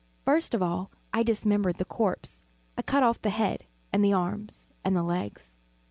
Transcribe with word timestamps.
First 0.25 0.55
of 0.55 0.63
all 0.63 0.89
I 1.13 1.21
dismembered 1.21 1.77
the 1.77 1.85
corpse. 1.85 2.43
I 2.75 2.81
cut 2.81 3.03
off 3.03 3.21
the 3.21 3.29
head 3.29 3.65
and 3.93 4.03
the 4.03 4.13
arms 4.13 4.67
and 4.83 4.95
the 4.95 5.03
legs. 5.03 5.57